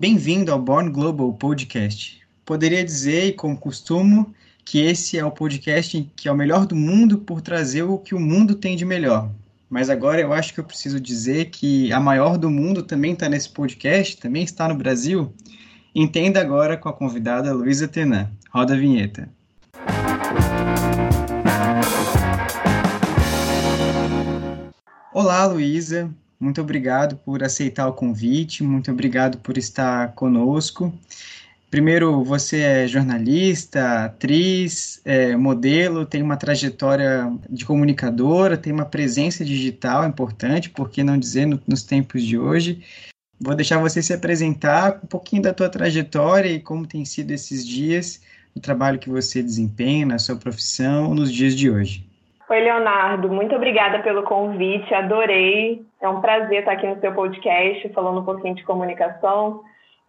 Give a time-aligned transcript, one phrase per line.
[0.00, 2.22] Bem-vindo ao Born Global Podcast.
[2.46, 4.34] Poderia dizer, e como costumo,
[4.64, 8.14] que esse é o podcast que é o melhor do mundo por trazer o que
[8.14, 9.30] o mundo tem de melhor.
[9.68, 13.28] Mas agora eu acho que eu preciso dizer que a maior do mundo também está
[13.28, 15.34] nesse podcast, também está no Brasil.
[15.94, 18.30] Entenda agora com a convidada Luísa Tenan.
[18.50, 19.28] Roda a vinheta.
[25.12, 26.10] Olá, Luísa.
[26.40, 30.90] Muito obrigado por aceitar o convite, muito obrigado por estar conosco.
[31.70, 39.44] Primeiro, você é jornalista, atriz, é, modelo, tem uma trajetória de comunicadora, tem uma presença
[39.44, 42.82] digital importante, por que não dizer no, nos tempos de hoje.
[43.38, 47.66] Vou deixar você se apresentar um pouquinho da tua trajetória e como tem sido esses
[47.66, 48.20] dias,
[48.54, 52.09] o trabalho que você desempenha na sua profissão nos dias de hoje.
[52.50, 55.82] Oi, Leonardo, muito obrigada pelo convite, adorei.
[56.02, 59.60] É um prazer estar aqui no seu podcast falando um pouquinho de comunicação.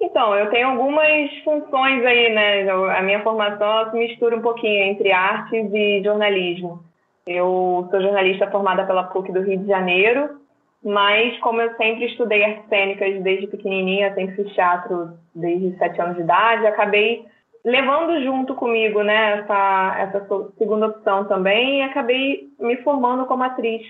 [0.01, 2.67] Então, eu tenho algumas funções aí, né?
[2.97, 6.79] A minha formação se mistura um pouquinho entre artes e jornalismo.
[7.27, 10.39] Eu sou jornalista formada pela PUC do Rio de Janeiro,
[10.83, 16.15] mas como eu sempre estudei artes cênicas desde pequenininha, sempre fiz teatro desde sete anos
[16.15, 17.23] de idade, acabei
[17.63, 23.81] levando junto comigo né, essa, essa segunda opção também acabei me formando como atriz,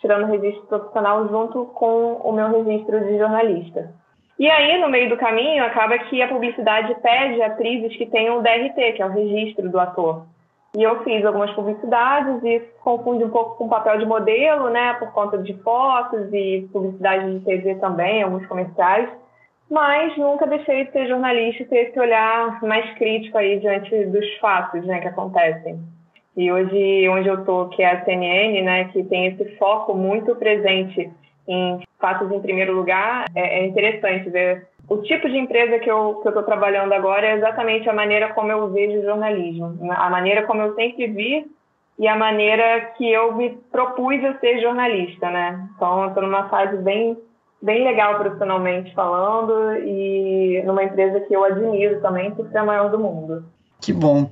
[0.00, 3.92] tirando o registro profissional junto com o meu registro de jornalista.
[4.38, 8.42] E aí, no meio do caminho, acaba que a publicidade pede atrizes que tenham o
[8.42, 10.26] DRT, que é o registro do ator.
[10.76, 14.94] E eu fiz algumas publicidades e confunde um pouco com o papel de modelo, né,
[14.94, 19.10] por conta de fotos e publicidade de TV também, alguns comerciais
[19.70, 24.36] mas nunca deixei de ser jornalista e ter esse olhar mais crítico aí diante dos
[24.38, 25.78] fatos né, que acontecem.
[26.36, 30.34] E hoje, onde eu estou, que é a CNN, né, que tem esse foco muito
[30.36, 31.10] presente
[31.46, 36.22] em fatos em primeiro lugar, é, é interessante ver o tipo de empresa que eu
[36.24, 40.62] estou trabalhando agora é exatamente a maneira como eu vejo o jornalismo, a maneira como
[40.62, 41.46] eu sempre vi
[41.98, 45.68] e a maneira que eu me propus a ser jornalista, né?
[45.76, 47.18] Então, estou numa fase bem
[47.60, 52.90] bem legal profissionalmente falando e numa empresa que eu admiro também por ser a maior
[52.90, 53.44] do mundo.
[53.80, 54.30] Que bom.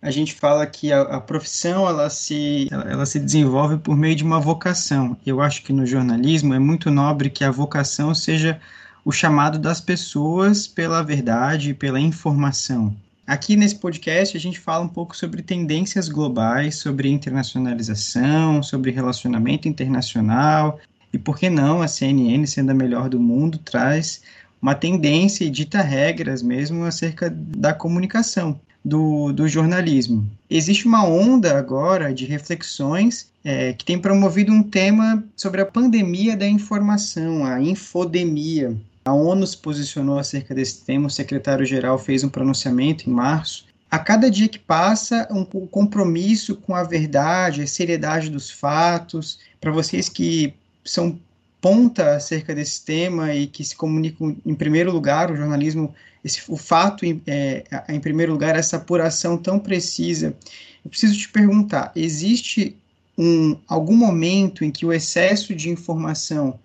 [0.00, 4.14] A gente fala que a, a profissão ela se, ela, ela se desenvolve por meio
[4.14, 5.16] de uma vocação.
[5.26, 8.60] Eu acho que no jornalismo é muito nobre que a vocação seja
[9.04, 12.94] o chamado das pessoas pela verdade pela informação.
[13.26, 19.66] Aqui nesse podcast a gente fala um pouco sobre tendências globais, sobre internacionalização, sobre relacionamento
[19.68, 20.78] internacional,
[21.16, 24.20] e por que não a CNN, sendo a melhor do mundo, traz
[24.60, 30.28] uma tendência e dita regras mesmo acerca da comunicação, do, do jornalismo.
[30.50, 36.36] Existe uma onda agora de reflexões é, que tem promovido um tema sobre a pandemia
[36.36, 38.76] da informação, a infodemia.
[39.06, 43.64] A ONU se posicionou acerca desse tema, o secretário-geral fez um pronunciamento em março.
[43.90, 49.38] A cada dia que passa, um compromisso com a verdade, a seriedade dos fatos.
[49.58, 50.52] Para vocês que
[50.86, 51.18] são
[51.60, 56.56] ponta acerca desse tema e que se comunicam em primeiro lugar o jornalismo esse o
[56.56, 60.36] fato é, em primeiro lugar essa apuração tão precisa.
[60.84, 62.76] Eu preciso te perguntar existe
[63.18, 66.58] um algum momento em que o excesso de informação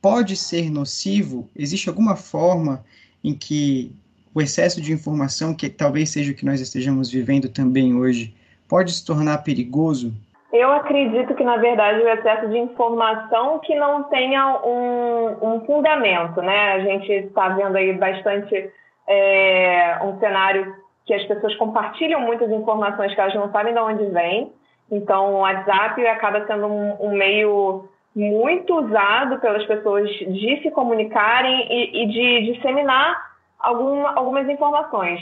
[0.00, 1.48] pode ser nocivo?
[1.54, 2.84] Existe alguma forma
[3.22, 3.92] em que
[4.34, 8.34] o excesso de informação que talvez seja o que nós estejamos vivendo também hoje
[8.66, 10.14] pode se tornar perigoso
[10.52, 16.42] eu acredito que, na verdade, o excesso de informação que não tenha um, um fundamento,
[16.42, 16.72] né?
[16.72, 18.70] A gente está vendo aí bastante
[19.08, 20.74] é, um cenário
[21.06, 24.52] que as pessoas compartilham muitas informações que elas não sabem de onde vêm.
[24.90, 31.66] Então, o WhatsApp acaba sendo um, um meio muito usado pelas pessoas de se comunicarem
[31.70, 35.20] e, e de disseminar alguma, algumas informações.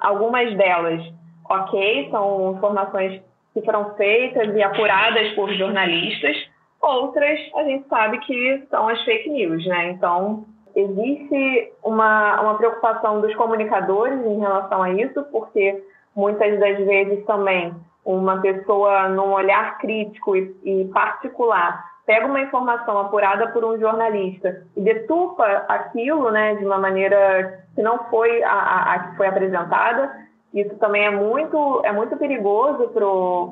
[0.00, 1.02] Algumas delas,
[1.48, 3.20] ok, são informações
[3.60, 6.36] que foram feitas e apuradas por jornalistas,
[6.80, 9.90] outras a gente sabe que são as fake news, né?
[9.90, 15.82] Então, existe uma, uma preocupação dos comunicadores em relação a isso, porque
[16.14, 17.74] muitas das vezes também
[18.04, 24.62] uma pessoa, num olhar crítico e, e particular, pega uma informação apurada por um jornalista
[24.74, 29.26] e deturpa aquilo, né, de uma maneira que não foi a, a, a que foi
[29.26, 30.10] apresentada,
[30.54, 32.90] isso também é muito, é muito perigoso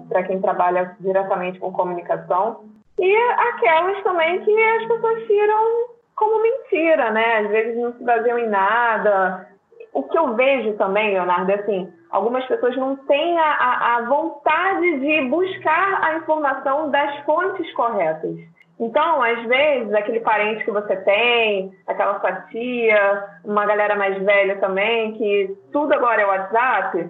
[0.09, 2.65] para quem trabalha diretamente com comunicação.
[2.99, 7.41] E aquelas também que as pessoas tiram como mentira, né?
[7.41, 9.47] Às vezes não se baseiam em nada.
[9.93, 14.99] O que eu vejo também, Leonardo, é assim, algumas pessoas não têm a, a vontade
[15.01, 18.37] de buscar a informação das fontes corretas.
[18.79, 24.57] Então, às vezes, aquele parente que você tem, aquela sua tia, uma galera mais velha
[24.57, 27.09] também, que tudo agora é WhatsApp,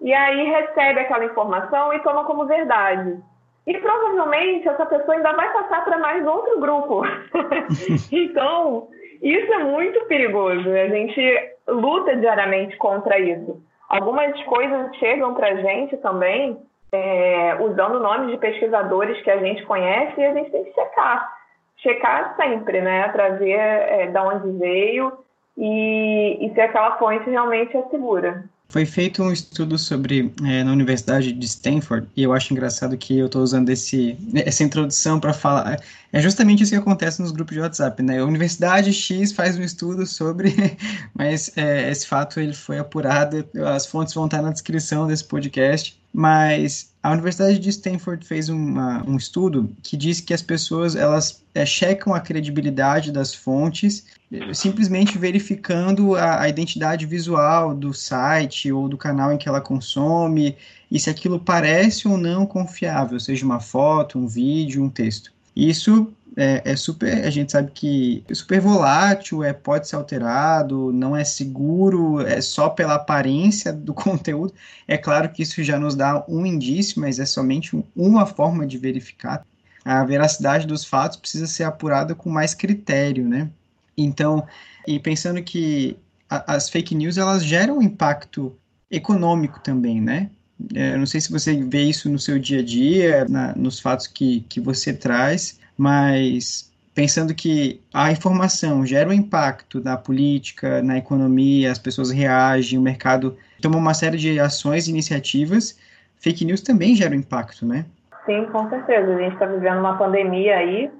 [0.00, 3.18] e aí recebe aquela informação e toma como verdade.
[3.66, 7.02] E provavelmente essa pessoa ainda vai passar para mais outro grupo.
[8.12, 8.88] então,
[9.20, 10.70] isso é muito perigoso.
[10.70, 13.60] A gente luta diariamente contra isso.
[13.88, 16.58] Algumas coisas chegam para a gente também
[16.92, 21.38] é, usando nomes de pesquisadores que a gente conhece e a gente tem que checar.
[21.78, 23.08] Checar sempre, né?
[23.08, 25.12] Para ver é, de onde veio
[25.56, 28.44] e, e se aquela fonte realmente é segura.
[28.70, 33.18] Foi feito um estudo sobre é, na Universidade de Stanford e eu acho engraçado que
[33.18, 35.80] eu estou usando esse, essa introdução para falar.
[36.12, 38.18] É justamente isso que acontece nos grupos de WhatsApp, né?
[38.18, 40.54] A Universidade X faz um estudo sobre,
[41.16, 43.42] mas é, esse fato ele foi apurado.
[43.74, 45.98] As fontes vão estar na descrição desse podcast.
[46.12, 51.42] Mas a Universidade de Stanford fez uma, um estudo que diz que as pessoas elas
[51.54, 54.04] é, checam a credibilidade das fontes
[54.52, 60.56] simplesmente verificando a, a, identidade visual do site ou do canal em que ela consome
[60.90, 65.32] e se aquilo parece ou não confiável, seja uma foto, um vídeo, um texto.
[65.56, 70.92] Isso é, é, super, a gente sabe que é super volátil, é, pode ser alterado,
[70.92, 74.54] não é seguro, é só pela aparência do conteúdo.
[74.86, 78.78] É claro que isso já nos dá um indício, mas é somente uma forma de
[78.78, 79.44] verificar.
[79.84, 83.50] A veracidade dos fatos precisa ser apurada com mais critério, né?
[83.96, 84.46] Então,
[84.86, 85.98] e pensando que
[86.30, 88.56] a, as fake news elas geram impacto
[88.88, 90.30] econômico também, né?
[90.72, 93.80] É, eu não sei se você vê isso no seu dia a dia, na, nos
[93.80, 100.82] fatos que, que você traz, mas pensando que a informação gera um impacto na política,
[100.82, 105.78] na economia, as pessoas reagem, o mercado toma uma série de ações e iniciativas,
[106.16, 107.86] fake news também gera um impacto, né?
[108.26, 109.14] Sim, com certeza.
[109.14, 110.90] A gente está vivendo uma pandemia aí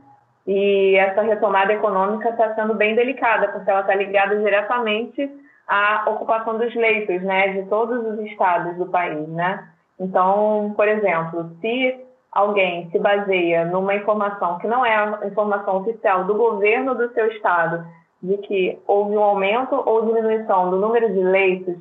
[0.47, 5.29] e essa retomada econômica está sendo bem delicada, porque ela está ligada diretamente
[5.67, 9.69] à ocupação dos leitos, né, de todos os estados do país, né?
[9.99, 16.25] Então, por exemplo, se alguém se baseia numa informação que não é a informação oficial
[16.25, 17.85] do governo do seu estado,
[18.23, 21.77] de que houve um aumento ou diminuição do número de leitos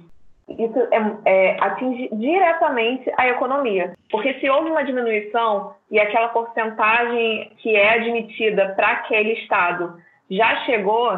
[0.49, 3.93] isso é, é, atinge diretamente a economia.
[4.09, 9.97] Porque se houve uma diminuição e aquela porcentagem que é admitida para aquele estado
[10.29, 11.11] já chegou,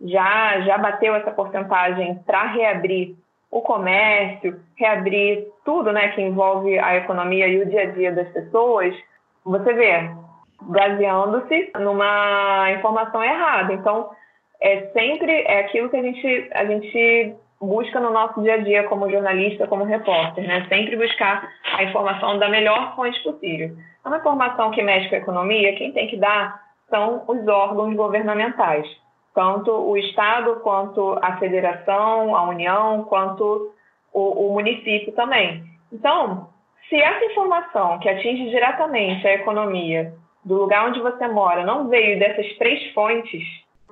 [0.00, 3.16] já, já bateu essa porcentagem para reabrir
[3.56, 8.28] o comércio, reabrir tudo né, que envolve a economia e o dia a dia das
[8.28, 8.94] pessoas,
[9.42, 10.10] você vê,
[10.60, 13.72] baseando-se numa informação errada.
[13.72, 14.10] Então,
[14.60, 18.84] é sempre é aquilo que a gente, a gente busca no nosso dia a dia
[18.84, 20.66] como jornalista, como repórter, né?
[20.68, 21.48] Sempre buscar
[21.78, 23.74] a informação da melhor fonte possível.
[24.04, 26.60] É uma informação que mexe com a economia, quem tem que dar
[26.90, 28.86] são os órgãos governamentais,
[29.36, 33.70] tanto o Estado quanto a Federação, a União, quanto
[34.10, 35.62] o, o município também.
[35.92, 36.48] Então,
[36.88, 42.18] se essa informação que atinge diretamente a economia do lugar onde você mora não veio
[42.18, 43.42] dessas três fontes,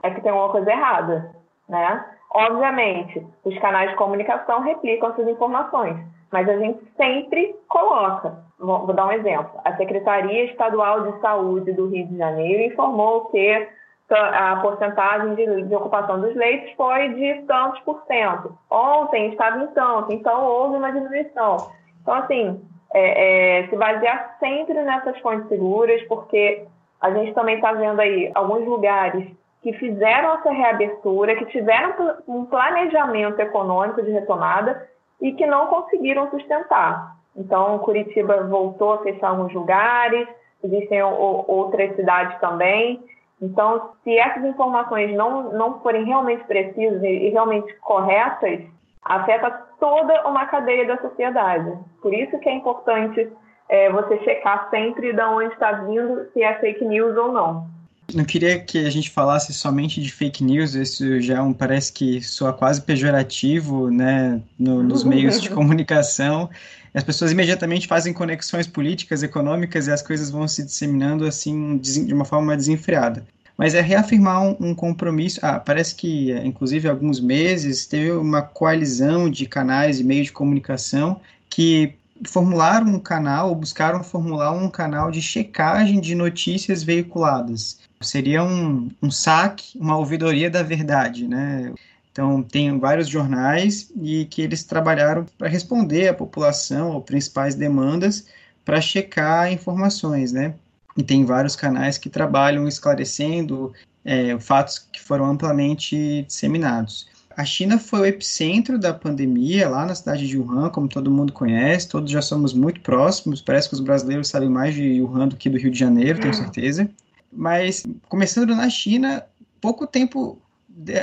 [0.03, 1.31] é que tem alguma coisa errada,
[1.69, 2.07] né?
[2.31, 5.99] Obviamente, os canais de comunicação replicam essas informações,
[6.33, 8.43] mas a gente sempre coloca.
[8.59, 9.61] Vou, dar um exemplo.
[9.63, 13.69] A Secretaria Estadual de Saúde do Rio de Janeiro informou que
[14.15, 18.57] a porcentagem de, de ocupação dos leitos foi de tantos por cento.
[18.71, 21.57] Ontem estava em tanto, então houve uma diminuição.
[22.01, 22.61] Então, assim,
[22.93, 26.65] é, é, se basear sempre nessas fontes seguras, porque
[27.01, 29.27] a gente também está vendo aí alguns lugares
[29.63, 34.87] que fizeram essa reabertura, que tiveram um planejamento econômico de retomada
[35.21, 37.17] e que não conseguiram sustentar.
[37.35, 40.29] Então, Curitiba voltou a fechar alguns lugares,
[40.63, 43.03] existem outras cidades também.
[43.45, 48.61] Então, se essas informações não, não forem realmente precisas e realmente corretas,
[49.05, 51.79] afeta toda uma cadeia da sociedade.
[52.01, 53.31] Por isso que é importante
[53.69, 57.67] é, você checar sempre de onde está vindo, se é fake news ou não.
[58.13, 61.93] Não queria que a gente falasse somente de fake news, isso já é um, parece
[61.93, 66.51] que soa quase pejorativo né, no, nos meios de comunicação.
[66.93, 72.13] As pessoas imediatamente fazem conexões políticas, econômicas e as coisas vão se disseminando assim de
[72.13, 73.25] uma forma desenfreada.
[73.57, 75.41] Mas é reafirmar um, um compromisso.
[75.43, 80.33] Ah, parece que, inclusive, há alguns meses teve uma coalizão de canais e meios de
[80.33, 81.95] comunicação que
[82.27, 88.91] formularam um canal, ou buscaram formular um canal de checagem de notícias veiculadas seria um,
[89.03, 91.73] um saque, uma ouvidoria da verdade, né?
[92.13, 98.27] Então, tem vários jornais e que eles trabalharam para responder à população, ou principais demandas,
[98.65, 100.55] para checar informações, né?
[100.97, 103.73] e tem vários canais que trabalham esclarecendo
[104.05, 107.07] é, fatos que foram amplamente disseminados.
[107.37, 111.33] A China foi o epicentro da pandemia, lá na cidade de Wuhan, como todo mundo
[111.33, 115.37] conhece, todos já somos muito próximos, parece que os brasileiros sabem mais de Wuhan do
[115.37, 116.89] que do Rio de Janeiro, tenho certeza.
[117.35, 119.25] Mas, começando na China,
[119.61, 120.41] pouco tempo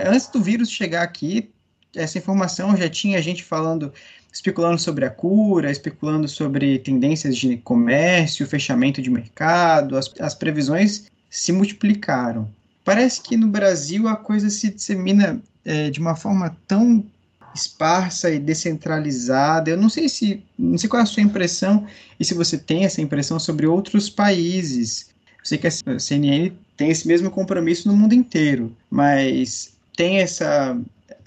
[0.08, 1.50] antes do vírus chegar aqui,
[1.96, 3.94] essa informação já tinha gente falando,
[4.32, 11.06] especulando sobre a cura, especulando sobre tendências de comércio, fechamento de mercado, as, as previsões
[11.30, 12.50] se multiplicaram.
[12.84, 17.06] Parece que no Brasil a coisa se dissemina é, de uma forma tão
[17.54, 19.70] esparsa e descentralizada.
[19.70, 21.86] Eu não sei se, não sei qual é a sua impressão
[22.20, 25.11] e se você tem essa impressão sobre outros países.
[25.42, 30.78] Eu sei que a CNN tem esse mesmo compromisso no mundo inteiro, mas tem essa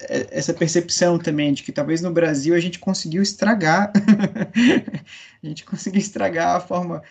[0.09, 3.93] essa percepção também de que talvez no Brasil a gente conseguiu estragar
[5.41, 7.01] a gente conseguiu estragar a forma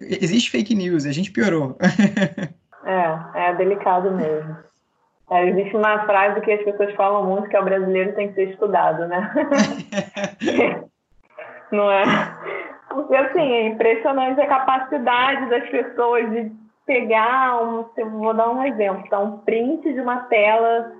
[0.00, 1.76] existe fake news a gente piorou
[2.86, 4.56] é é delicado mesmo
[5.30, 8.34] é, existe uma frase que as pessoas falam muito que é o brasileiro tem que
[8.34, 9.32] ser estudado, né?
[11.70, 12.04] Não é?
[12.90, 16.52] Porque, assim, é impressionante a capacidade das pessoas de
[16.84, 17.84] pegar um...
[18.18, 19.18] Vou dar um exemplo, tá?
[19.18, 20.92] Um print de uma tela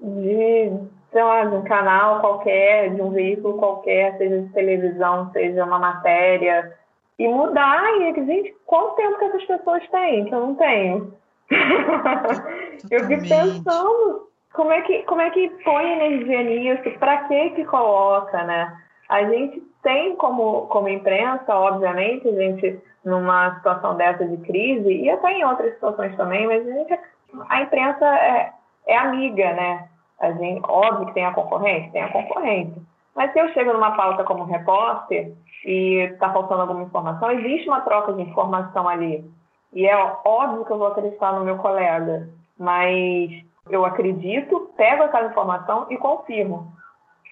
[0.00, 0.72] de,
[1.10, 5.78] sei lá, de um canal qualquer, de um veículo qualquer, seja de televisão, seja uma
[5.78, 6.72] matéria,
[7.18, 7.82] e mudar.
[8.00, 10.26] E, gente, quanto tempo que essas pessoas têm?
[10.26, 11.14] Que eu não tenho
[12.90, 17.64] eu fico pensando como é que, como é que põe energia nisso, para que que
[17.64, 18.74] coloca, né?
[19.12, 25.10] A gente tem como, como imprensa, obviamente, a gente numa situação dessa de crise, e
[25.10, 27.00] até em outras situações também, mas a, gente,
[27.46, 28.52] a imprensa é,
[28.86, 29.88] é amiga, né?
[30.18, 32.80] A gente, óbvio que tem a concorrência, tem a concorrência.
[33.14, 35.34] Mas se eu chego numa pauta como repórter
[35.66, 39.30] e está faltando alguma informação, existe uma troca de informação ali.
[39.74, 43.30] E é óbvio que eu vou acreditar no meu colega, mas
[43.68, 46.72] eu acredito, pego aquela informação e confirmo.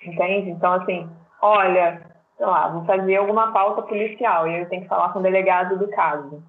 [0.04, 0.50] Entende?
[0.50, 1.08] Então, assim,
[1.42, 2.00] olha,
[2.36, 5.78] sei lá, vou fazer alguma pauta policial e eu tenho que falar com o delegado
[5.78, 6.42] do caso.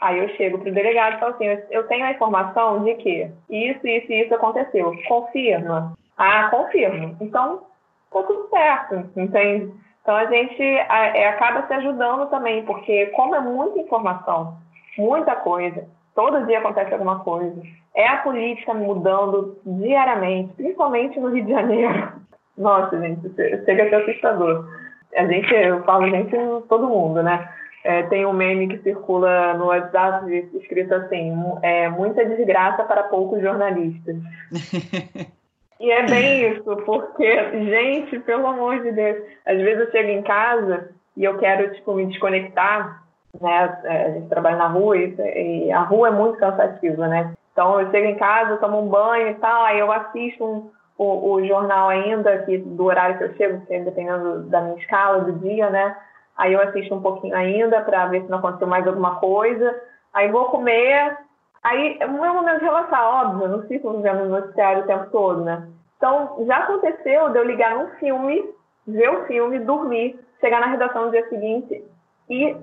[0.00, 3.30] Aí eu chego para o delegado e falo assim: eu tenho a informação de que
[3.48, 4.94] isso, isso e isso aconteceu.
[5.06, 5.92] Confirma.
[6.16, 7.16] Ah, confirmo.
[7.20, 7.62] Então,
[8.10, 9.72] tá tudo certo, entende?
[10.02, 14.56] Então a gente é, acaba se ajudando também, porque como é muita informação,
[14.96, 15.86] muita coisa.
[16.14, 17.62] Todo dia acontece alguma coisa.
[17.94, 22.19] É a política mudando diariamente, principalmente no Rio de Janeiro.
[22.60, 24.68] Nossa, gente, chega a ser assustador.
[25.16, 26.36] A gente, eu falo gente,
[26.68, 27.48] todo mundo, né?
[27.82, 33.40] É, tem um meme que circula no WhatsApp escrito assim: é, muita desgraça para poucos
[33.40, 34.16] jornalistas.
[35.80, 40.22] e é bem isso, porque, gente, pelo amor de Deus, às vezes eu chego em
[40.22, 43.00] casa e eu quero tipo, me desconectar
[43.38, 43.80] né?
[43.84, 47.32] É, a gente trabalha na rua e, e, a rua é muito cansativa, né?
[47.52, 50.70] Então eu chego em casa, tomo um banho e tal, aí eu assisto um,
[51.02, 54.76] o, o, jornal ainda, que, do horário que eu chego, que é dependendo da minha
[54.76, 55.96] escala do dia, né?
[56.36, 59.80] Aí eu assisto um pouquinho ainda para ver se não aconteceu mais alguma coisa.
[60.12, 61.16] Aí vou comer.
[61.62, 65.42] Aí é um momento de relaxar, óbvio, eu não fico vendo noticiário o tempo todo,
[65.42, 65.66] né?
[65.96, 68.44] Então já aconteceu de eu ligar um filme,
[68.86, 71.82] ver o filme, dormir, chegar na redação no dia seguinte
[72.28, 72.56] e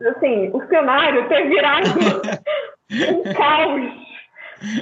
[0.00, 1.88] assim, o cenário ter virado
[2.90, 4.09] um caos.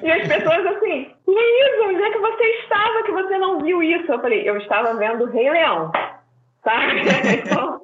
[0.03, 4.11] E as pessoas assim, Luísa, onde é que você estava que você não viu isso?
[4.11, 5.93] Eu falei, eu estava vendo Rei Leão,
[6.65, 7.03] sabe?
[7.45, 7.81] Então,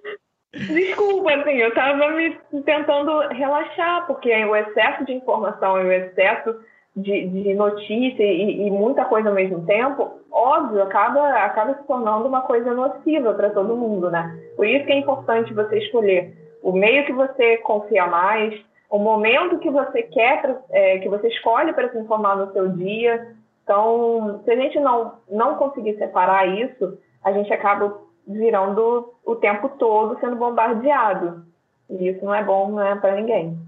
[0.53, 6.57] desculpa, assim, eu estava me tentando relaxar, porque o excesso de informação e o excesso
[6.97, 12.29] de, de notícia e, e, muita coisa ao mesmo tempo, óbvio, acaba, acaba se tornando
[12.29, 14.37] uma coisa nociva para todo mundo, né?
[14.57, 16.33] Por isso que é importante você escolher
[16.63, 18.55] o meio que você confia mais,
[18.95, 23.35] o momento que você quer, é, que você escolhe para se informar no seu dia.
[23.65, 29.69] Então, se a gente não, não conseguir separar isso, a gente acaba virando o tempo
[29.71, 31.45] todo sendo bombardeado.
[31.91, 33.59] E isso não é bom né, para ninguém.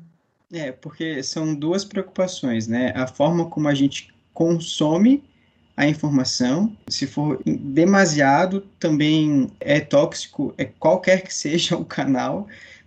[0.52, 2.92] É, porque são duas preocupações, né?
[2.95, 5.25] A forma como a gente consome
[5.76, 12.47] a informação, se for demasiado, também é tóxico, é qualquer que seja o canal,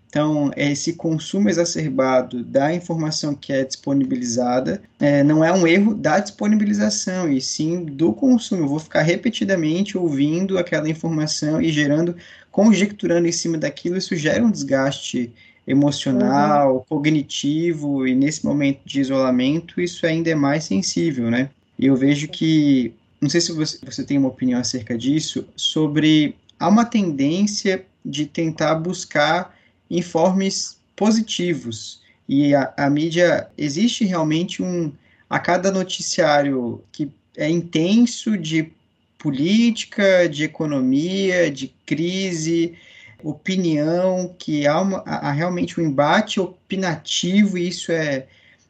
[0.09, 6.19] então, esse consumo exacerbado da informação que é disponibilizada é, não é um erro da
[6.19, 8.63] disponibilização, e sim do consumo.
[8.63, 12.15] Eu vou ficar repetidamente ouvindo aquela informação e gerando,
[12.51, 15.31] conjecturando em cima daquilo, isso gera um desgaste
[15.67, 16.83] emocional, uhum.
[16.89, 21.51] cognitivo, e nesse momento de isolamento, isso ainda é mais sensível, né?
[21.77, 26.35] E eu vejo que, não sei se você, você tem uma opinião acerca disso, sobre
[26.59, 29.58] há uma tendência de tentar buscar
[29.89, 34.93] informes positivos E a, a mídia, existe realmente um.
[35.29, 38.71] A cada noticiário que é intenso de
[39.17, 42.75] política, de economia, de crise,
[43.23, 48.25] opinião, que há, uma, há realmente um embate opinativo, e isso é,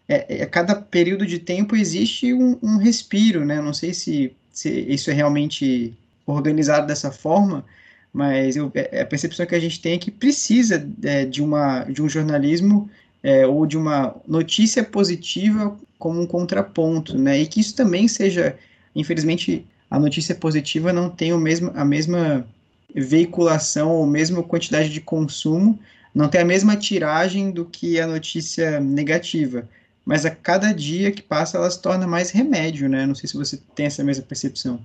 [0.07, 3.61] é, é, cada período de tempo existe um, um respiro, né?
[3.61, 5.93] Não sei se, se, isso é realmente
[6.25, 7.63] organizado dessa forma,
[8.13, 11.41] mas eu, é, é a percepção que a gente tem é que precisa é, de,
[11.41, 12.89] uma, de um jornalismo
[13.21, 17.39] é, ou de uma notícia positiva como um contraponto, né?
[17.39, 18.57] E que isso também seja,
[18.95, 22.47] infelizmente, a notícia positiva não tem o mesmo, a mesma
[22.95, 25.77] veiculação ou mesma quantidade de consumo,
[26.13, 29.67] não tem a mesma tiragem do que a notícia negativa.
[30.05, 33.05] Mas a cada dia que passa, ela se torna mais remédio, né?
[33.05, 34.79] Não sei se você tem essa mesma percepção.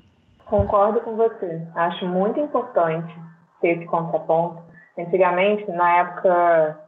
[0.47, 1.63] Concordo com você.
[1.75, 3.15] Acho muito importante
[3.61, 4.63] ter esse contraponto.
[4.99, 6.79] Antigamente, na época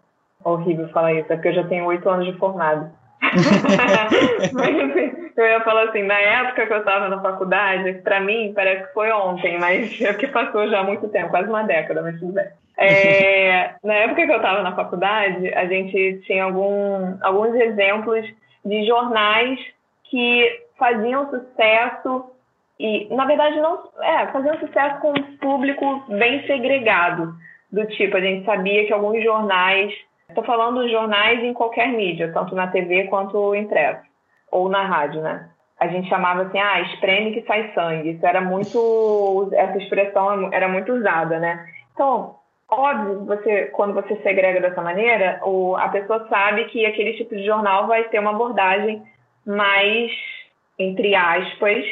[0.44, 2.90] horrível falar isso, é porque eu já tenho oito anos de formado.
[4.52, 8.52] mas assim, eu ia falar assim, na época que eu estava na faculdade, para mim
[8.54, 12.02] parece que foi ontem, mas é porque passou já há muito tempo, quase uma década,
[12.02, 12.46] mas tudo bem.
[12.78, 18.24] É, na época que eu estava na faculdade, a gente tinha algum, alguns exemplos
[18.64, 19.58] de jornais
[20.04, 22.35] que faziam sucesso
[22.78, 27.34] e, na verdade, não é, faziam sucesso com um público bem segregado.
[27.72, 29.92] Do tipo, a gente sabia que alguns jornais
[30.28, 34.02] Estou falando jornais em qualquer mídia, tanto na TV quanto impresso,
[34.50, 35.48] ou na rádio, né?
[35.78, 38.10] A gente chamava assim, ah, espreme que sai sangue.
[38.10, 41.66] Isso era muito, essa expressão era muito usada, né?
[41.92, 42.36] Então,
[42.68, 47.44] óbvio, você, quando você segrega dessa maneira, o, a pessoa sabe que aquele tipo de
[47.44, 49.02] jornal vai ter uma abordagem
[49.46, 50.10] mais,
[50.78, 51.84] entre aspas,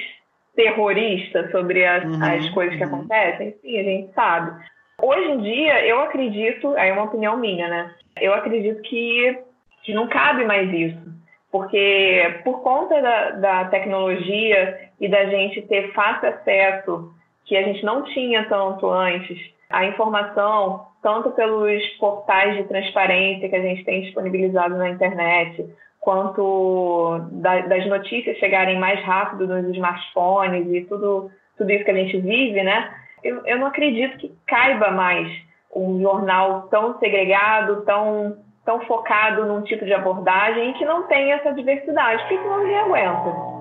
[0.54, 2.94] terrorista sobre as, uhum, as coisas que uhum.
[2.94, 3.54] acontecem.
[3.61, 4.64] Sim, a gente sabe.
[5.02, 7.94] Hoje em dia, eu acredito, é uma opinião minha, né?
[8.20, 9.38] Eu acredito que,
[9.82, 11.02] que não cabe mais isso,
[11.50, 17.12] porque por conta da, da tecnologia e da gente ter fácil acesso,
[17.44, 23.57] que a gente não tinha tanto antes, a informação, tanto pelos portais de transparência que
[23.57, 25.66] a gente tem disponibilizado na internet,
[26.05, 31.95] quanto da, das notícias chegarem mais rápido nos smartphones e tudo, tudo isso que a
[31.95, 32.95] gente vive, né?
[33.25, 35.27] Eu, eu não acredito que caiba mais
[35.75, 38.37] um jornal tão segregado, tão,
[38.67, 43.55] tão focado num tipo de abordagem que não tem essa diversidade, porque senão ninguém aguenta.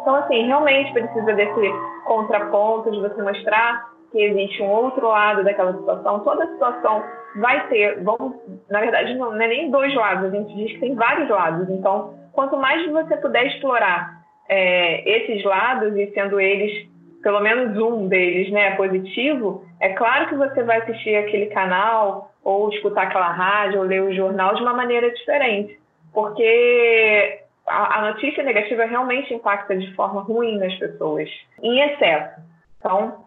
[0.00, 1.74] Então, assim, realmente precisa desse
[2.06, 6.20] contraponto de você mostrar que existe um outro lado daquela situação.
[6.20, 7.04] Toda situação
[7.36, 8.36] vai ter, vamos,
[8.68, 11.68] na verdade, não é nem dois lados, a gente diz que tem vários lados.
[11.68, 16.88] Então, quanto mais você puder explorar é, esses lados e sendo eles
[17.22, 22.70] pelo menos um deles, né, positivo, é claro que você vai assistir aquele canal ou
[22.70, 25.78] escutar aquela rádio ou ler o jornal de uma maneira diferente,
[26.14, 31.28] porque a, a notícia negativa realmente impacta de forma ruim nas pessoas,
[31.62, 32.40] em excesso.
[32.78, 33.24] Então,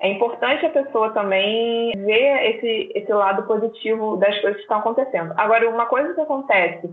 [0.00, 5.34] é importante a pessoa também ver esse, esse lado positivo das coisas que estão acontecendo.
[5.36, 6.88] Agora, uma coisa que acontece,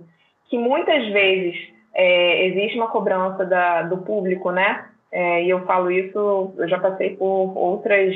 [0.49, 1.55] que muitas vezes
[1.93, 4.85] é, existe uma cobrança da, do público, né?
[5.11, 8.15] É, e eu falo isso, eu já passei por outras,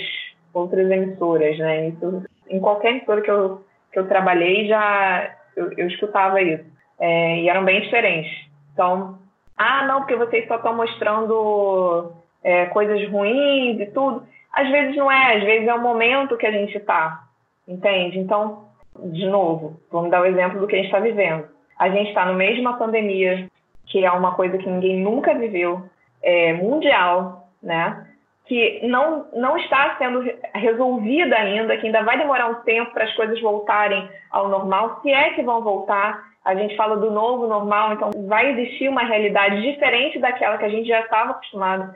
[0.53, 1.89] outras emissoras, né?
[1.89, 6.65] Isso, em qualquer emissora que eu, que eu trabalhei, já eu, eu escutava isso.
[6.99, 8.31] É, e eram bem diferentes.
[8.73, 9.19] Então,
[9.55, 12.11] ah, não, porque vocês só estão mostrando
[12.43, 14.23] é, coisas ruins e tudo.
[14.53, 17.23] Às vezes não é, às vezes é o momento que a gente está,
[17.67, 18.19] entende?
[18.19, 18.65] Então,
[19.05, 21.45] de novo, vamos dar o exemplo do que a gente está vivendo.
[21.77, 23.49] A gente está no meio de uma pandemia,
[23.85, 25.83] que é uma coisa que ninguém nunca viveu
[26.21, 28.05] é, mundial, né?
[28.49, 33.15] que não, não está sendo resolvida ainda, que ainda vai demorar um tempo para as
[33.15, 36.27] coisas voltarem ao normal, se é que vão voltar.
[36.43, 40.69] A gente fala do novo normal, então vai existir uma realidade diferente daquela que a
[40.69, 41.93] gente já estava acostumado.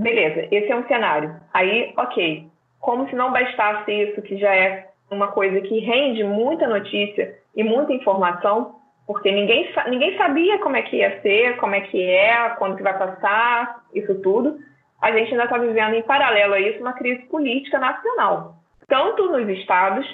[0.00, 1.36] Beleza, esse é um cenário.
[1.52, 2.48] Aí, ok,
[2.80, 7.62] como se não bastasse isso, que já é uma coisa que rende muita notícia e
[7.62, 12.48] muita informação, porque ninguém, ninguém sabia como é que ia ser, como é que é,
[12.58, 14.58] quando que vai passar, isso tudo.
[15.02, 18.54] A gente ainda está vivendo em paralelo a isso uma crise política nacional,
[18.88, 20.06] tanto nos estados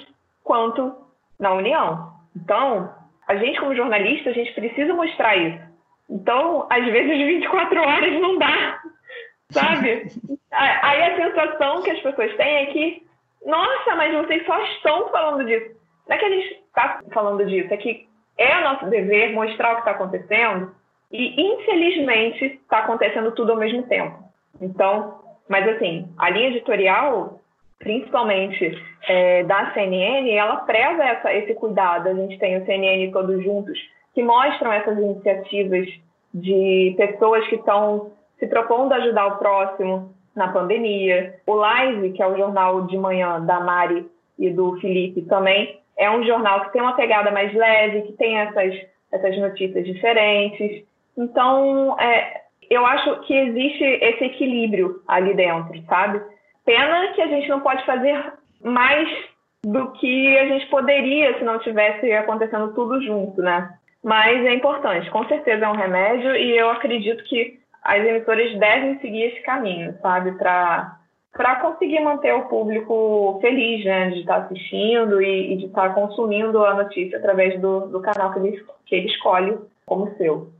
[0.43, 0.93] quanto
[1.39, 2.11] na União.
[2.35, 2.93] Então,
[3.25, 5.67] a gente como jornalista, a gente precisa mostrar isso.
[6.09, 8.76] Então, às vezes 24 horas não dá,
[9.51, 10.07] sabe?
[10.51, 13.03] Aí a sensação que as pessoas têm é que,
[13.45, 15.75] nossa, mas vocês só estão falando disso.
[16.07, 18.07] Não é que a gente está falando disso, é que
[18.37, 20.71] é nosso dever mostrar o que está acontecendo
[21.11, 24.17] e, infelizmente, está acontecendo tudo ao mesmo tempo.
[24.61, 27.39] Então, mas assim, a linha editorial,
[27.79, 32.09] principalmente é, da CNN, ela preza essa, esse cuidado.
[32.09, 33.79] A gente tem o CNN Todos Juntos,
[34.13, 35.87] que mostram essas iniciativas
[36.33, 41.35] de pessoas que estão se propondo a ajudar o próximo na pandemia.
[41.45, 44.05] O Live, que é o jornal de manhã da Mari
[44.37, 48.37] e do Felipe também, é um jornal que tem uma pegada mais leve, que tem
[48.37, 48.73] essas,
[49.11, 50.85] essas notícias diferentes.
[51.17, 56.21] Então, é, eu acho que existe esse equilíbrio ali dentro, sabe?
[56.63, 59.09] Pena que a gente não pode fazer mais
[59.65, 63.73] do que a gente poderia se não tivesse acontecendo tudo junto, né?
[64.03, 68.99] Mas é importante, com certeza é um remédio e eu acredito que as emissoras devem
[68.99, 70.33] seguir esse caminho, sabe?
[70.33, 76.65] Para conseguir manter o público feliz, né, de estar assistindo e, e de estar consumindo
[76.65, 80.51] a notícia através do, do canal que ele, que ele escolhe como seu.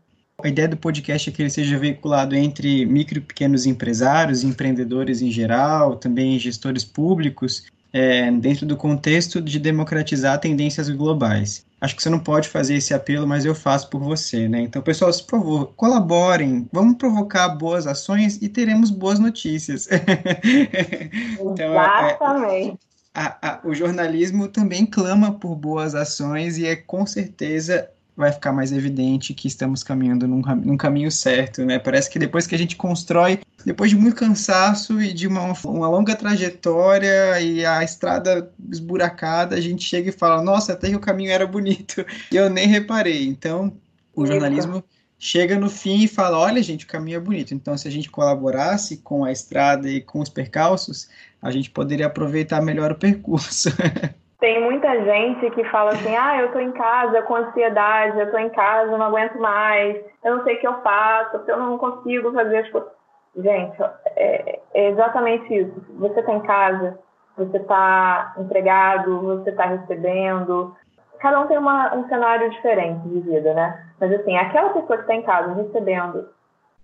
[0.41, 5.21] A ideia do podcast é que ele seja veiculado entre micro e pequenos empresários, empreendedores
[5.21, 11.66] em geral, também gestores públicos, é, dentro do contexto de democratizar tendências globais.
[11.79, 14.61] Acho que você não pode fazer esse apelo, mas eu faço por você, né?
[14.61, 19.87] Então, pessoal, por favor, colaborem, vamos provocar boas ações e teremos boas notícias.
[21.39, 22.71] então, Exatamente.
[22.71, 28.32] É, a, a, o jornalismo também clama por boas ações e é com certeza vai
[28.32, 31.77] ficar mais evidente que estamos caminhando num, num, caminho certo, né?
[31.77, 35.88] Parece que depois que a gente constrói, depois de muito cansaço e de uma, uma
[35.88, 40.99] longa trajetória e a estrada esburacada, a gente chega e fala, nossa, até que o
[40.99, 43.27] caminho era bonito e eu nem reparei.
[43.27, 43.71] Então,
[44.15, 44.84] o jornalismo
[45.19, 47.53] chega no fim e fala, olha, gente, o caminho é bonito.
[47.53, 51.08] Então, se a gente colaborasse com a estrada e com os percalços,
[51.39, 53.69] a gente poderia aproveitar melhor o percurso.
[54.39, 58.38] Tem muita gente que fala assim: ah, eu tô em casa com ansiedade, eu tô
[58.38, 62.32] em casa, não aguento mais, eu não sei o que eu faço, eu não consigo
[62.32, 62.91] fazer as coisas.
[63.36, 63.78] Gente,
[64.15, 65.73] é, é exatamente isso.
[65.97, 67.00] Você tá em casa,
[67.36, 70.76] você tá empregado, você tá recebendo.
[71.19, 73.86] Cada um tem uma, um cenário diferente de vida, né?
[74.00, 76.30] Mas assim, aquela pessoa que tá em casa recebendo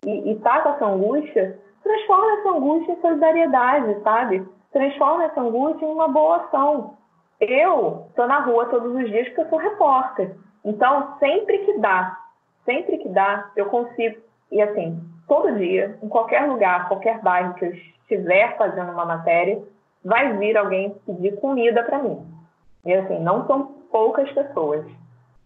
[0.06, 4.48] e, e tá com essa angústia, transforma essa angústia em solidariedade, sabe?
[4.72, 6.98] Transforma essa angústia em uma boa ação
[7.47, 10.36] eu estou na rua todos os dias porque eu sou repórter.
[10.63, 12.17] Então, sempre que dá,
[12.65, 14.21] sempre que dá, eu consigo.
[14.51, 19.62] E assim, todo dia, em qualquer lugar, qualquer bairro que eu estiver fazendo uma matéria,
[20.03, 22.25] vai vir alguém pedir comida para mim.
[22.86, 24.86] E assim, não são poucas pessoas.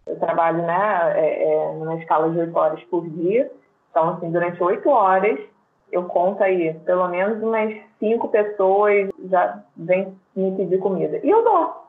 [0.06, 3.50] Eu trabalho né, é, é, numa escala de oito horas por dia.
[3.90, 5.38] Então, assim, durante oito horas,
[5.92, 11.20] eu conto aí, pelo menos umas cinco pessoas já vêm me pedir comida.
[11.22, 11.87] E eu dou.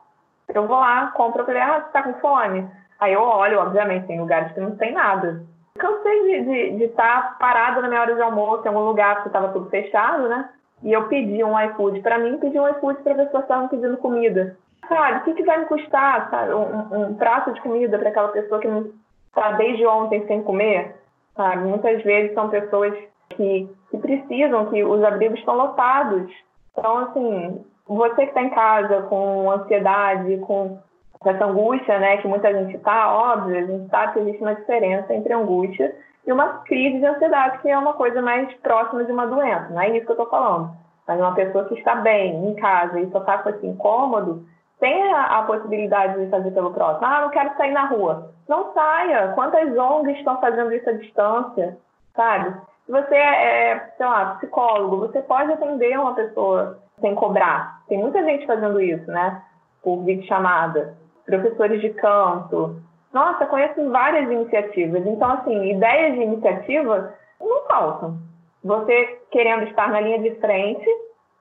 [0.54, 2.68] Eu vou lá, compro, eu falei, ah, você tá com fome?
[2.98, 5.42] Aí eu olho, obviamente, tem lugares que não tem nada.
[5.78, 9.16] Cansei de estar de, de tá parada na minha hora de almoço em algum lugar,
[9.16, 10.48] porque estava tudo fechado, né?
[10.82, 13.96] E eu pedi um iFood para mim, pedi um iFood para pessoas que estavam pedindo
[13.98, 14.56] comida.
[14.88, 16.52] Sabe, o que, que vai me custar, sabe?
[16.52, 18.90] Um, um prato de comida para aquela pessoa que não
[19.28, 20.96] está desde ontem sem comer?
[21.36, 21.64] Sabe?
[21.64, 22.92] Muitas vezes são pessoas
[23.30, 26.30] que, que precisam, que os abrigos estão lotados.
[26.72, 27.64] Então, assim,
[27.96, 30.78] você que está em casa com ansiedade, com
[31.24, 35.12] essa angústia, né, que muita gente está, óbvio, a gente sabe que existe uma diferença
[35.12, 35.94] entre angústia
[36.26, 39.80] e uma crise de ansiedade, que é uma coisa mais próxima de uma doença, não
[39.80, 40.70] é isso que eu estou falando.
[41.06, 44.46] Mas uma pessoa que está bem em casa e só está com esse incômodo,
[44.78, 47.06] tem a, a, possibilidade de fazer pelo próximo.
[47.06, 48.32] Ah, não quero sair na rua.
[48.48, 49.32] Não saia.
[49.34, 51.76] Quantas ONGs estão fazendo isso à distância,
[52.14, 52.54] sabe?
[52.90, 57.82] Se você é, é sei lá, psicólogo, você pode atender uma pessoa sem cobrar.
[57.88, 59.40] Tem muita gente fazendo isso, né?
[59.80, 60.96] Por videochamada.
[61.24, 62.82] Professores de canto.
[63.12, 65.06] Nossa, conheço várias iniciativas.
[65.06, 68.18] Então, assim, ideias de iniciativa não faltam.
[68.64, 70.84] Você querendo estar na linha de frente,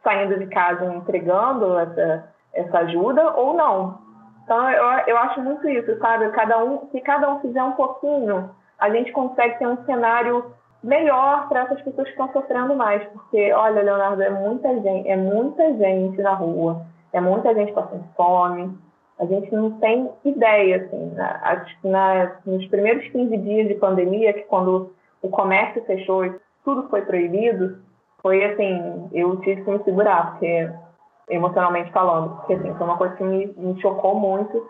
[0.03, 3.97] saindo de casa e entregando essa, essa ajuda, ou não.
[4.43, 6.29] Então, eu, eu acho muito isso, sabe?
[6.29, 11.47] Cada um, se cada um fizer um pouquinho, a gente consegue ter um cenário melhor
[11.49, 15.73] para essas pessoas que estão sofrendo mais, porque olha, Leonardo, é muita gente, é muita
[15.73, 18.77] gente na rua, é muita gente passando fome.
[19.19, 24.43] A gente não tem ideia, assim, na, na, nos primeiros 15 dias de pandemia, que
[24.43, 27.79] quando o comércio fechou e tudo foi proibido,
[28.21, 30.71] foi assim, eu tive que me segurar, porque
[31.29, 34.67] emocionalmente falando, porque assim, foi uma coisa que me, me chocou muito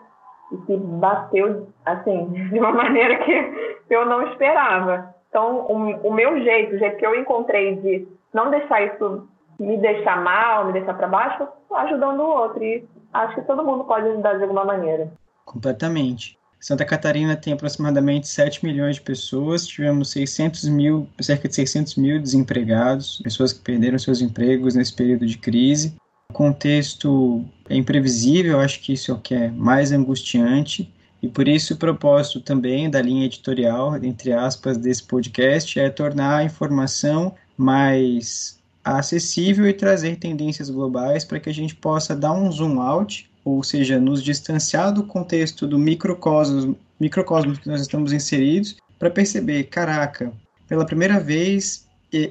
[0.52, 3.54] e que bateu assim de uma maneira que
[3.88, 5.14] eu não esperava.
[5.30, 9.26] Então, o, o meu jeito, o jeito que eu encontrei de não deixar isso
[9.58, 12.62] me deixar mal, me deixar para baixo, ajudando o outro.
[12.62, 15.12] E acho que todo mundo pode ajudar de alguma maneira.
[15.44, 16.38] Completamente.
[16.58, 22.20] Santa Catarina tem aproximadamente 7 milhões de pessoas, tivemos 600 mil, cerca de 600 mil
[22.20, 25.96] desempregados, pessoas que perderam seus empregos nesse período de crise.
[26.30, 31.46] O contexto é imprevisível, acho que isso é o que é mais angustiante E por
[31.46, 37.34] isso o propósito também da linha editorial, entre aspas, desse podcast é tornar a informação
[37.56, 43.30] mais acessível e trazer tendências globais para que a gente possa dar um zoom out,
[43.44, 49.64] ou seja, nos distanciar do contexto do microcosmos, microcosmos que nós estamos inseridos, para perceber,
[49.64, 50.32] caraca,
[50.66, 51.86] pela primeira vez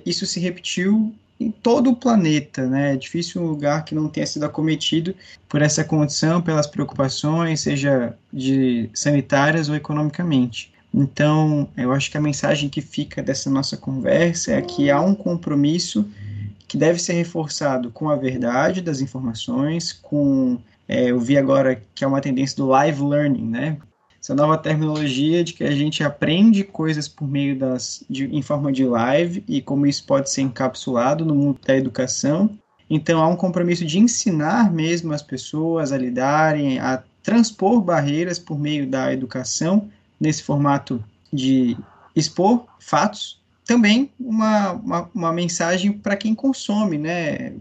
[0.06, 2.94] isso se repetiu em todo o planeta, né?
[2.94, 5.16] É difícil um lugar que não tenha sido acometido
[5.48, 10.74] por essa condição, pelas preocupações, seja de sanitárias ou economicamente.
[10.94, 15.16] Então, eu acho que a mensagem que fica dessa nossa conversa é que há um
[15.16, 16.06] compromisso
[16.68, 22.04] que deve ser reforçado com a verdade das informações, com é, eu vi agora que
[22.04, 23.78] é uma tendência do live learning, né?
[24.22, 28.72] Essa nova terminologia de que a gente aprende coisas por meio das de, em forma
[28.72, 32.50] de live e como isso pode ser encapsulado no mundo da educação.
[32.90, 38.60] Então há um compromisso de ensinar mesmo as pessoas a lidarem, a transpor barreiras por
[38.60, 41.78] meio da educação nesse formato de
[42.16, 43.40] expor fatos.
[43.66, 47.54] Também uma, uma, uma mensagem para quem consome, né?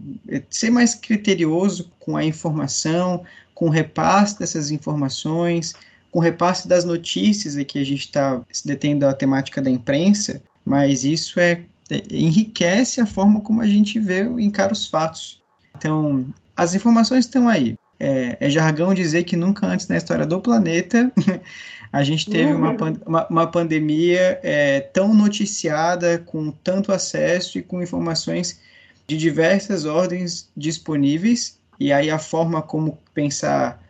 [0.49, 5.75] Ser mais criterioso com a informação, com o repasse dessas informações,
[6.11, 11.03] com repasse das notícias, aqui a gente está se detendo a temática da imprensa, mas
[11.03, 15.41] isso é, é, enriquece a forma como a gente vê e encara os fatos.
[15.77, 17.75] Então, as informações estão aí.
[17.99, 21.11] É, é jargão dizer que nunca antes na história do planeta
[21.91, 27.81] a gente teve uma, uma, uma pandemia é, tão noticiada, com tanto acesso e com
[27.81, 28.59] informações
[29.05, 33.83] de diversas ordens disponíveis, e aí a forma como pensar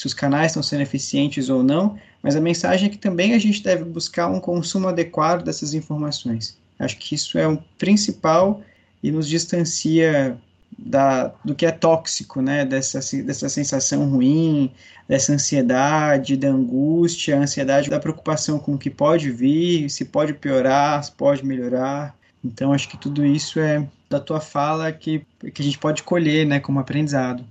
[0.00, 3.38] se os canais estão sendo eficientes ou não, mas a mensagem é que também a
[3.38, 6.56] gente deve buscar um consumo adequado dessas informações.
[6.78, 8.62] Acho que isso é o principal
[9.02, 10.38] e nos distancia
[10.78, 12.64] da, do que é tóxico, né?
[12.64, 14.72] Dessa, dessa sensação ruim,
[15.06, 21.04] dessa ansiedade, da angústia, ansiedade da preocupação com o que pode vir, se pode piorar,
[21.04, 22.16] se pode melhorar.
[22.42, 26.46] Então, acho que tudo isso é da tua fala que, que a gente pode colher,
[26.46, 27.44] né, como aprendizado.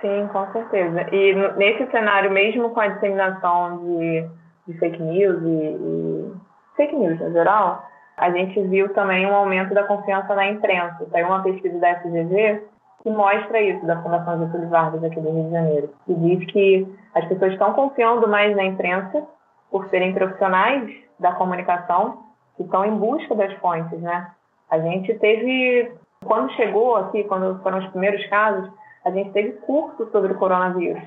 [0.00, 1.06] Sim, com certeza.
[1.12, 4.28] E nesse cenário, mesmo com a disseminação de,
[4.66, 6.32] de fake news e, e,
[6.76, 7.84] fake news no geral,
[8.16, 11.04] a gente viu também um aumento da confiança na imprensa.
[11.12, 12.62] Tem uma pesquisa da FGV
[13.02, 16.96] que mostra isso, da Fundação Getúlio Vargas aqui do Rio de Janeiro, que diz que
[17.14, 19.24] as pessoas estão confiando mais na imprensa
[19.70, 22.24] por serem profissionais da comunicação
[22.56, 24.30] que estão em busca das fontes, né?
[24.70, 25.92] A gente teve,
[26.24, 28.68] quando chegou aqui, quando foram os primeiros casos,
[29.04, 31.02] a gente teve curso sobre o coronavírus.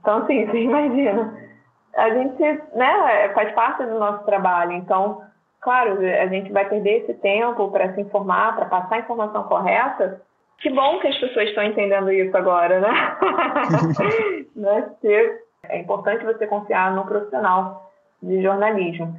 [0.00, 1.34] Então, assim, você imagina.
[1.96, 2.42] A gente,
[2.74, 4.72] né, faz parte do nosso trabalho.
[4.72, 5.22] Então,
[5.60, 10.20] claro, a gente vai perder esse tempo para se informar, para passar a informação correta.
[10.58, 12.88] Que bom que as pessoas estão entendendo isso agora, né?
[14.56, 14.90] né?
[15.68, 17.90] É importante você confiar no profissional
[18.22, 19.14] de jornalismo.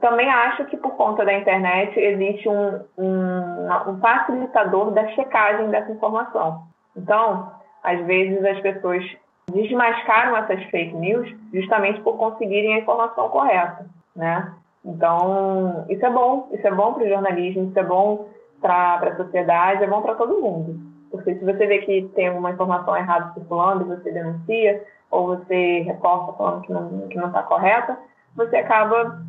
[0.00, 5.90] Também acho que por conta da internet existe um, um, um facilitador da checagem dessa
[5.90, 6.62] informação.
[6.96, 9.04] Então, às vezes as pessoas
[9.52, 14.52] desmascaram essas fake news justamente por conseguirem a informação correta, né?
[14.84, 18.28] Então, isso é bom, isso é bom para o jornalismo, isso é bom
[18.60, 20.80] para a sociedade, é bom para todo mundo.
[21.10, 25.80] Porque se você vê que tem uma informação errada circulando e você denuncia, ou você
[25.80, 27.98] reporta falando que não que não está correta,
[28.36, 29.22] você acaba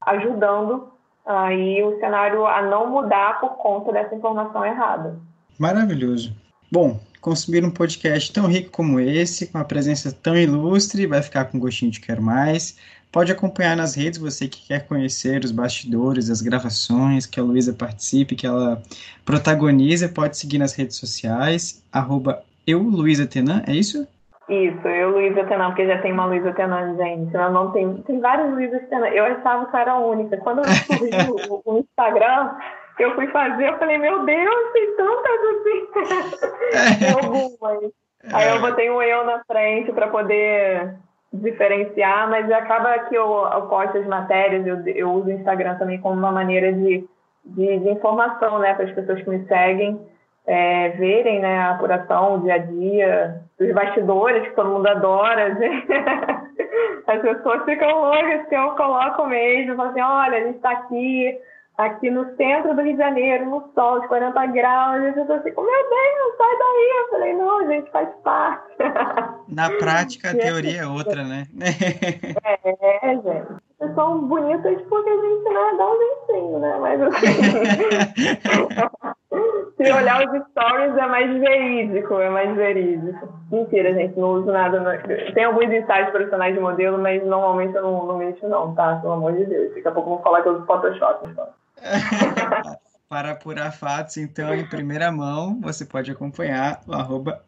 [0.00, 0.88] ajudando
[1.24, 5.18] aí o cenário a não mudar por conta dessa informação errada.
[5.58, 6.34] Maravilhoso.
[6.70, 11.46] Bom, consumir um podcast tão rico como esse, com uma presença tão ilustre, vai ficar
[11.46, 12.78] com gostinho de quero mais.
[13.10, 17.72] Pode acompanhar nas redes, você que quer conhecer os bastidores, as gravações, que a Luísa
[17.72, 18.82] participe, que ela
[19.24, 24.06] protagoniza, pode seguir nas redes sociais, arroba eu, Luísa Tenan, é isso?
[24.48, 27.32] Isso, eu, Luísa Tenan, porque já tem uma Luísa Tenan, gente.
[27.32, 29.08] Meu nome tem, tem várias Luísas Tenan.
[29.08, 30.36] Eu achava que era única.
[30.36, 31.86] Quando surgiu o, o
[32.96, 37.14] Instagram, eu fui fazer, eu falei, meu Deus, tem tantas assim.
[37.22, 37.92] Algumas.
[38.32, 40.94] Aí eu botei um eu na frente para poder
[41.32, 46.00] diferenciar, mas acaba que eu, eu posto as matérias, eu, eu uso o Instagram também
[46.00, 47.06] como uma maneira de,
[47.44, 50.00] de, de informação, né, para as pessoas que me seguem
[50.46, 55.56] é, verem, né, a apuração, o dia a dia, os bastidores que todo mundo adora.
[57.06, 61.38] As pessoas ficam loucas que eu coloco mesmo, falam assim, olha, a gente está aqui,
[61.78, 65.42] aqui no centro do Rio de Janeiro, no sol, de 40 graus, e as pessoas
[65.42, 66.90] ficam, meu Deus, sai daí.
[66.98, 68.76] Eu falei, não, a gente faz parte.
[69.48, 71.46] Na prática, a teoria é outra, né?
[73.02, 73.66] é, gente.
[73.78, 76.78] Vocês são bonitas porque a gente né, dá um jeitinho, né?
[76.80, 77.26] Mas assim,
[79.76, 83.28] se olhar os stories é mais verídico, é mais verídico.
[83.52, 84.80] Mentira, gente, não uso nada.
[84.80, 84.86] No...
[85.34, 88.96] Tem alguns ensaios profissionais de modelo, mas normalmente eu não, não mexo não, tá?
[88.96, 89.74] Pelo amor de Deus.
[89.74, 91.28] Daqui a pouco eu vou falar que eu uso Photoshop.
[93.08, 97.40] Para apurar fatos, então, em primeira mão, você pode acompanhar o arroba.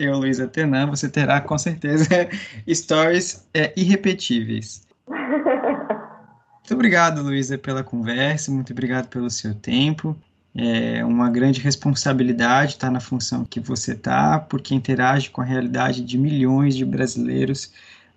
[0.86, 2.06] Você terá, com certeza,
[2.72, 4.86] stories é, irrepetíveis.
[5.08, 10.16] Muito obrigado, Luísa, pela conversa, muito obrigado pelo seu tempo.
[10.54, 16.02] É uma grande responsabilidade estar na função que você está, porque interage com a realidade
[16.02, 17.72] de milhões de brasileiros,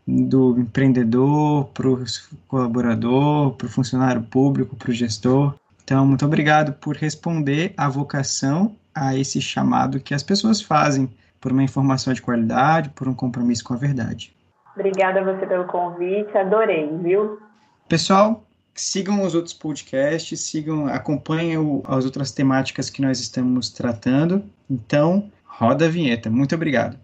[0.08, 2.04] do empreendedor para o
[2.48, 5.56] colaborador, para o funcionário público, para o gestor.
[5.92, 11.52] Então, muito obrigado por responder à vocação, a esse chamado que as pessoas fazem por
[11.52, 14.34] uma informação de qualidade, por um compromisso com a verdade.
[14.74, 17.40] Obrigada a você pelo convite, adorei, viu?
[17.90, 24.46] Pessoal, sigam os outros podcasts, sigam, acompanhem o, as outras temáticas que nós estamos tratando.
[24.70, 26.30] Então, roda a vinheta.
[26.30, 26.98] Muito obrigado.